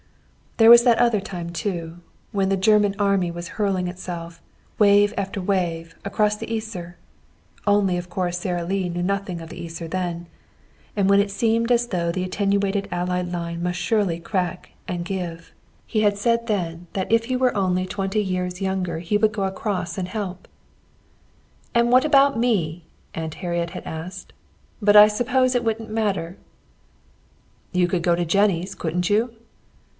[0.57, 1.97] There was that other time, too,
[2.31, 4.41] when the German Army was hurling itself,
[4.77, 6.95] wave after wave, across the Yser
[7.67, 10.25] only of course Sara Lee knew nothing of the Yser then
[10.95, 15.53] and when it seemed as though the attenuated Allied line must surely crack and give.
[15.85, 19.43] He had said then that if he were only twenty years younger he would go
[19.43, 20.47] across and help.
[21.75, 24.33] "And what about me?" Aunt Harriet had asked.
[24.81, 26.37] "But I suppose I wouldn't matter."
[27.71, 29.33] "You could go to Jennie's, couldn't you?"